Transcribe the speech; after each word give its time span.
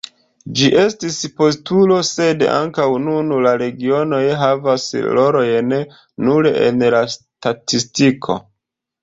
Ĝi 0.59 0.67
estis 0.83 1.17
postulo, 1.41 1.97
sed 2.07 2.41
ankaŭ 2.53 2.85
nun 3.03 3.29
la 3.47 3.51
regionoj 3.63 4.23
havas 4.45 4.87
rolojn 5.19 5.71
nur 6.31 6.51
en 6.65 6.83
la 6.99 7.05
statistiko. 7.19 8.41